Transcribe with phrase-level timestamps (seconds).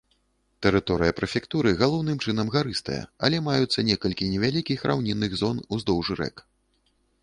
[0.65, 6.49] Тэрыторыя прэфектуры галоўным чынам гарыстая, але маюцца некалькі невялікіх раўнінных зон уздоўж рэк.